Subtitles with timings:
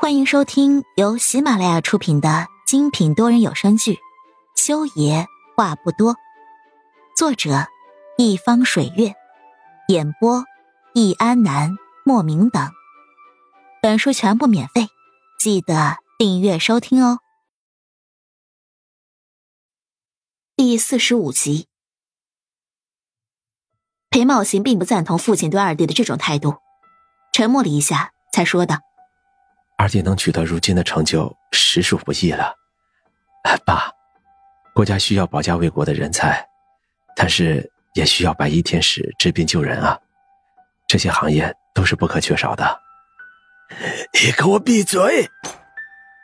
[0.00, 3.94] 欢迎收听由喜马拉雅出品的精品多人有声剧
[4.54, 5.26] 《修爷
[5.56, 6.14] 话不多》，
[7.16, 7.66] 作者
[8.16, 9.12] 一方水月，
[9.88, 10.44] 演播
[10.94, 12.70] 易安南、莫名等。
[13.82, 14.86] 本书全部免费，
[15.36, 17.18] 记得订阅收听哦。
[20.54, 21.66] 第四十五集，
[24.10, 26.54] 裴茂行并不赞同父亲对二弟的这种态度，
[27.32, 28.87] 沉默了一下，才说道。
[29.78, 32.52] 二弟能取得如今的成就，实属不易了。
[33.64, 33.90] 爸，
[34.74, 36.44] 国家需要保家卫国的人才，
[37.14, 39.98] 但是也需要白衣天使治病救人啊，
[40.88, 42.80] 这些行业都是不可缺少的。
[44.12, 45.30] 你给我闭嘴！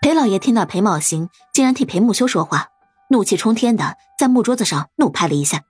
[0.02, 2.70] 裴老爷听到裴茂行竟然替裴木修说话，
[3.08, 5.62] 怒气冲天的在木桌子上怒拍了一下。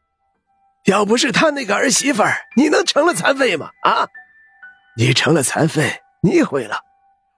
[0.86, 3.68] 要不是他那个儿媳妇儿，你能成了残废吗？
[3.82, 4.08] 啊，
[4.96, 6.80] 你成了残废，你毁了。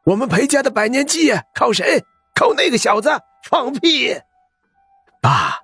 [0.06, 2.04] 我们裴家的百年基业靠谁？
[2.32, 3.10] 靠那个小子！
[3.42, 4.14] 放屁！
[5.20, 5.58] 爸，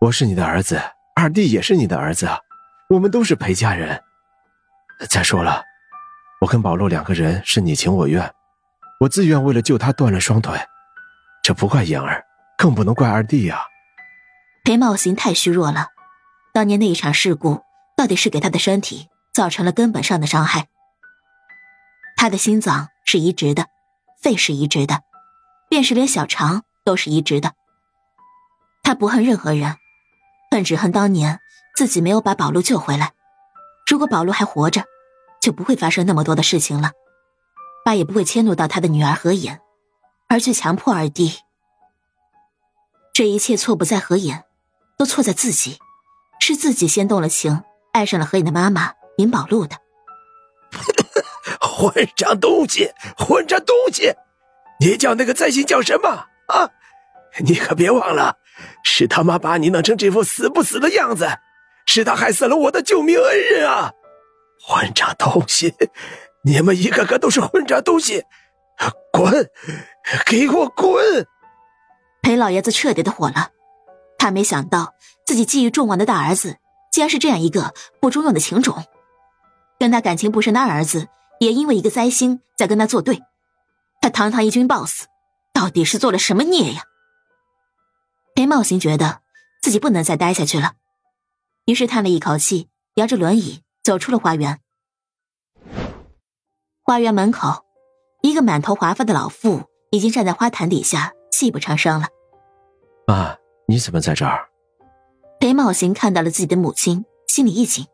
[0.00, 0.82] 我是你的儿子，
[1.14, 2.28] 二弟也是你的儿子，
[2.88, 4.02] 我们都是裴家人。
[5.08, 5.62] 再说了，
[6.40, 8.28] 我跟宝路两个人是你情我愿，
[8.98, 10.58] 我自愿为了救他断了双腿，
[11.40, 12.24] 这不怪言儿，
[12.58, 13.62] 更不能怪二弟呀。
[14.64, 15.86] 裴茂行太虚弱了，
[16.52, 17.62] 当年那一场事故
[17.96, 20.66] 到底是给他的身体造成了根本上的伤害，
[22.22, 22.86] 他的心脏。
[23.04, 23.66] 是移植的，
[24.22, 25.00] 肺是移植的，
[25.68, 27.52] 便是连小肠都是移植的。
[28.84, 29.76] 他不恨任何人，
[30.52, 31.40] 恨只恨当年
[31.74, 33.10] 自己没有把宝路救回来。
[33.90, 34.84] 如果宝路还活着，
[35.42, 36.92] 就不会发生那么多的事情了，
[37.84, 39.60] 爸也不会迁怒到他的女儿何妍，
[40.28, 41.40] 而去强迫二弟。
[43.12, 44.44] 这一切错不在何妍，
[44.96, 45.80] 都错在自己，
[46.40, 49.81] 是自己先动了情，爱上了何妍的妈妈林宝路的。
[51.82, 52.88] 混账东西！
[53.18, 54.12] 混账东西！
[54.78, 56.08] 你叫那个灾星叫什么
[56.46, 56.70] 啊？
[57.40, 58.36] 你可别忘了，
[58.84, 61.28] 是他妈把你弄成这副死不死的样子，
[61.86, 63.90] 是他害死了我的救命恩人啊！
[64.64, 65.74] 混账东西！
[66.44, 68.22] 你们一个个都是混账东西！
[69.12, 69.50] 滚！
[70.24, 71.26] 给我滚！
[72.22, 73.48] 裴老爷子彻底的火了，
[74.18, 74.94] 他没想到
[75.26, 76.58] 自己寄予众望的大儿子，
[76.92, 78.84] 竟然是这样一个不中用的情种，
[79.80, 81.08] 跟他感情不深的二儿子。
[81.42, 83.20] 也因为一个灾星在跟他作对，
[84.00, 85.06] 他堂堂一军 boss，
[85.52, 86.84] 到底是做了什么孽呀？
[88.36, 89.22] 裴茂行觉得
[89.60, 90.74] 自己不能再待下去了，
[91.64, 94.60] 于是叹了一口气，摇着轮椅走出了花园。
[96.84, 97.64] 花园门口，
[98.22, 102.06] 一个满头华发的老妇已经站在花坛底下泣不成声了。
[103.08, 103.36] 妈，
[103.66, 104.48] 你怎么在这儿？
[105.40, 107.84] 裴茂行看到了自己的母亲，心里一紧。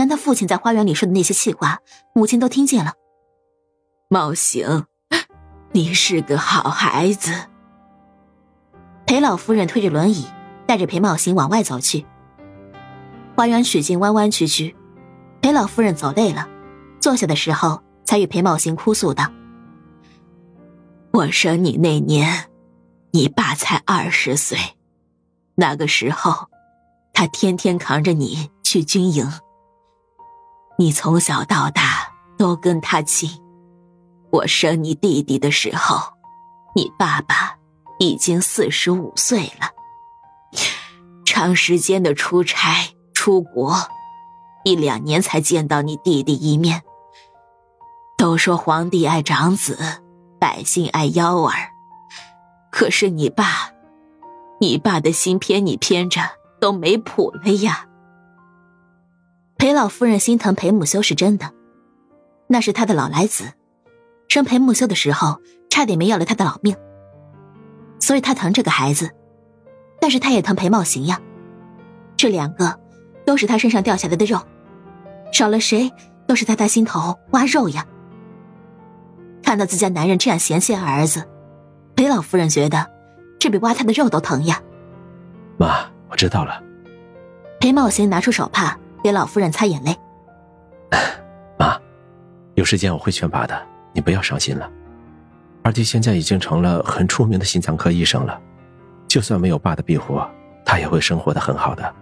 [0.00, 1.80] 难道父亲在花园里说的那些气话，
[2.14, 2.94] 母亲都听见了？
[4.08, 4.86] 茂行，
[5.72, 7.30] 你是个好孩子。
[9.04, 10.24] 裴老夫人推着轮椅，
[10.66, 12.06] 带着裴茂行往外走去。
[13.36, 14.74] 花园曲径弯弯曲曲，
[15.42, 16.48] 裴老夫人走累了，
[16.98, 19.30] 坐下的时候，才与裴茂行哭诉道
[21.12, 22.48] ：“我生你那年，
[23.10, 24.56] 你爸才二十岁，
[25.56, 26.48] 那个时候，
[27.12, 29.30] 他天天扛着你去军营。”
[30.80, 33.28] 你从小到大都跟他亲，
[34.30, 36.14] 我生你弟弟的时候，
[36.74, 37.58] 你爸爸
[37.98, 39.72] 已经四十五岁了。
[41.26, 43.76] 长时间的出差出国，
[44.64, 46.82] 一两年才见到你弟弟一面。
[48.16, 49.78] 都说皇帝爱长子，
[50.38, 51.72] 百姓爱幺儿，
[52.72, 53.70] 可是你爸，
[54.58, 56.22] 你爸的心偏你偏着
[56.58, 57.84] 都没谱了呀。
[59.60, 61.52] 裴老夫人心疼裴母修是真的，
[62.46, 63.52] 那是他的老来子，
[64.26, 65.38] 生裴母修的时候
[65.68, 66.74] 差点没要了他的老命，
[67.98, 69.10] 所以他疼这个孩子，
[70.00, 71.20] 但是他也疼裴茂行呀，
[72.16, 72.80] 这两个
[73.26, 74.40] 都是他身上掉下来的肉，
[75.30, 75.92] 少了谁
[76.26, 77.86] 都是在他心头挖肉呀。
[79.42, 81.28] 看到自家男人这样嫌弃儿子，
[81.94, 82.86] 裴老夫人觉得
[83.38, 84.58] 这比挖他的肉都疼呀。
[85.58, 86.62] 妈，我知道了。
[87.60, 88.74] 裴茂行拿出手帕。
[89.02, 89.96] 给老夫人擦眼泪，
[91.58, 91.78] 妈，
[92.54, 94.70] 有时间我会劝爸的，你不要伤心了。
[95.62, 98.40] 二弟现在已经成了很出名的心脏科医生了，
[99.06, 100.20] 就算没有爸的庇护，
[100.64, 101.94] 他也会生活的很好的。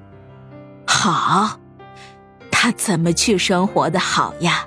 [0.86, 1.58] 好，
[2.50, 4.66] 他怎么去生活的好呀？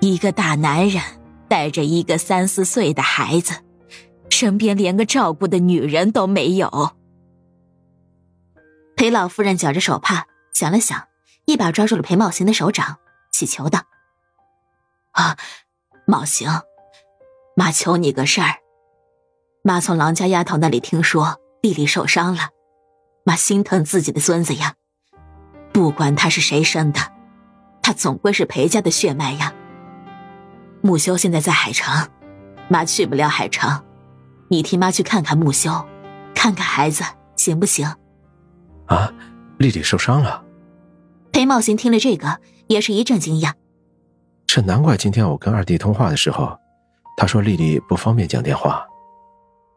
[0.00, 1.02] 一个大男人
[1.48, 3.54] 带着一个三四岁的孩子，
[4.30, 6.92] 身边连个照顾的女人都没有。
[8.96, 11.07] 裴老夫人绞着手帕，想了想。
[11.48, 12.98] 一把抓住了裴茂行的手掌，
[13.32, 13.80] 乞求道
[15.12, 15.38] ：“啊，
[16.06, 16.46] 茂行，
[17.56, 18.56] 妈求你个事儿。
[19.62, 22.50] 妈从郎家丫头那里听说丽丽受伤了，
[23.24, 24.74] 妈心疼自己的孙子呀。
[25.72, 27.00] 不管他是谁生的，
[27.80, 29.54] 他总归是裴家的血脉呀。
[30.82, 32.10] 木修现在在海城，
[32.68, 33.86] 妈去不了海城，
[34.48, 35.88] 你替妈去看看木修，
[36.34, 37.02] 看看孩子
[37.36, 37.86] 行不行？
[38.84, 39.10] 啊，
[39.56, 40.44] 丽丽受伤了。
[41.48, 43.54] 裴茂行听了这个，也是一阵惊讶。
[44.46, 46.54] 这难怪今天我跟二弟通话的时候，
[47.16, 48.86] 他说丽丽不方便讲电话。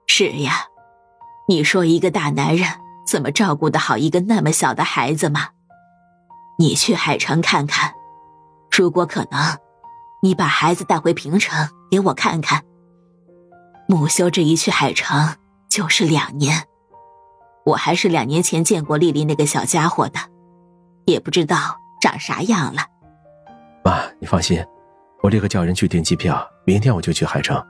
[0.06, 0.66] 是呀，
[1.48, 2.68] 你说一个大男人
[3.08, 5.52] 怎么照顾得好一个那么小的孩子嘛？
[6.60, 7.94] 你去海城看看，
[8.70, 9.58] 如果可能，
[10.22, 12.64] 你把孩子带回平城给我看看。
[13.88, 15.38] 母修这一去海城
[15.70, 16.64] 就是两年，
[17.66, 20.20] 我还是两年前见过丽丽那个小家伙的，
[21.06, 22.82] 也不知道长啥样了。
[23.84, 24.64] 妈，你放心，
[25.22, 27.62] 我立刻叫人去订机票，明天我就去海城。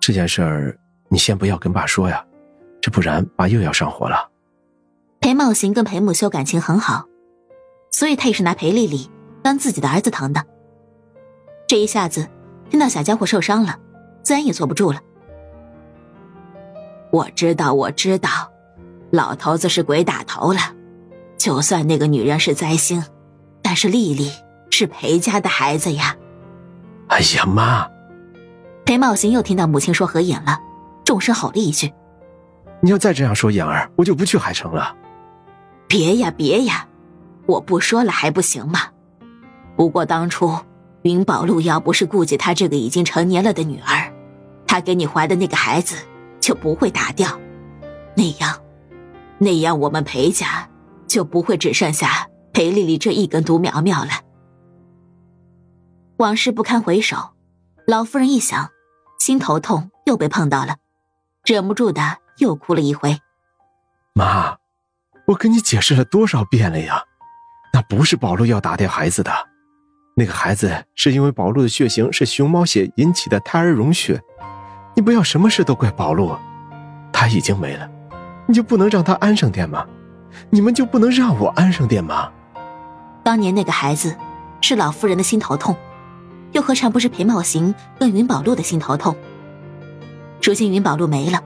[0.00, 2.24] 这件事儿你先不要跟爸说呀，
[2.80, 4.30] 这不然爸又要上火了。
[5.20, 7.06] 裴茂行跟裴木修感情很好，
[7.90, 9.10] 所以他也是拿裴丽丽
[9.42, 10.44] 当自己的儿子疼的。
[11.66, 12.28] 这一下子
[12.68, 13.78] 听到小家伙受伤了，
[14.22, 15.00] 自然也坐不住了。
[17.10, 18.28] 我知道，我知道，
[19.10, 20.60] 老头子是鬼打头了。
[21.44, 23.04] 就算那个女人是灾星，
[23.60, 24.32] 但是丽丽。
[24.70, 26.16] 是裴家的孩子呀！
[27.08, 27.86] 哎呀妈！
[28.86, 30.58] 裴茂行又听到母亲说合眼了，
[31.04, 31.92] 重声吼了一句
[32.80, 34.96] ：“你要再这样说言儿，我就不去海城了。”
[35.86, 36.88] 别呀别呀，
[37.46, 38.80] 我不说了还不行吗？
[39.76, 40.58] 不过当初
[41.02, 44.10] 云宝路要不是顾及他这个已经成年了的女儿，
[44.66, 45.94] 他给你怀的那个孩子
[46.40, 47.28] 就不会打掉，
[48.16, 48.58] 那样，
[49.38, 50.68] 那样我们裴家
[51.06, 54.10] 就不会只剩下裴丽丽这一根独苗苗了。
[56.18, 57.34] 往事不堪回首，
[57.86, 58.70] 老夫人一想，
[59.18, 60.76] 心头痛又被碰到了，
[61.44, 63.18] 忍不住的又哭了一回。
[64.12, 64.56] 妈，
[65.26, 67.02] 我跟你解释了多少遍了呀？
[67.72, 69.32] 那不是宝路要打掉孩子的，
[70.16, 74.22] 那个孩子是因为宝路的血型是熊猫血引起的胎儿溶血，
[74.94, 76.36] 你不要什么事都怪宝路，
[77.12, 77.90] 他已经没了，
[78.46, 79.84] 你就不能让他安生点吗？
[80.50, 82.30] 你们就不能让我安生点吗？
[83.22, 84.14] 当年那个孩子，
[84.60, 85.76] 是老夫人的心头痛。
[86.52, 89.16] 又何尝不是裴茂行跟云宝路的心头痛？
[90.40, 91.42] 如今云宝路没了，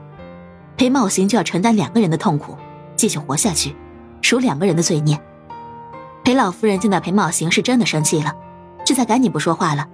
[0.77, 2.55] 裴茂行就要承担两个人的痛苦，
[2.95, 3.75] 继续活下去，
[4.21, 5.19] 赎两个人的罪孽。
[6.23, 8.35] 裴老夫人见到裴茂行是真的生气了，
[8.85, 9.87] 这才赶紧不说话了。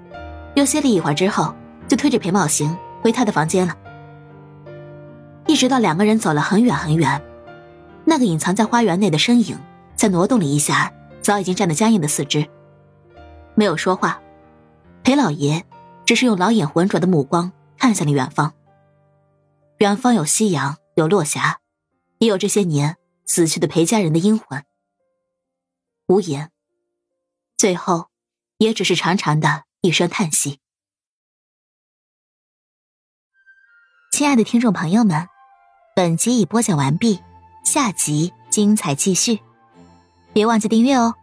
[0.55, 1.55] 又歇了一会儿之后，
[1.87, 3.73] 就推着裴茂行回他的房间了。
[5.47, 7.21] 一直到两个人走了很远很远，
[8.05, 9.59] 那个隐藏在花园内的身影
[9.95, 12.47] 在挪动了一下早已经站得僵硬的四肢，
[13.55, 14.21] 没有说话。
[15.03, 15.65] 裴老爷
[16.05, 18.53] 只是用老眼浑浊的目光看向了远方。
[19.79, 21.59] 远方有夕阳，有落霞，
[22.19, 24.63] 也有这些年死去的裴家人的阴魂。
[26.07, 26.51] 无言，
[27.57, 28.09] 最后
[28.57, 30.59] 也只是长长的一声叹息。
[34.11, 35.27] 亲爱的听众朋友们，
[35.95, 37.21] 本集已播讲完毕，
[37.65, 39.41] 下集精彩继续，
[40.31, 41.15] 别忘记订阅哦。